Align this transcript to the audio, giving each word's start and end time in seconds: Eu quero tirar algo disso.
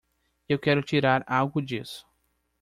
Eu 0.49 0.57
quero 0.57 0.81
tirar 0.81 1.23
algo 1.27 1.61
disso. 1.61 2.07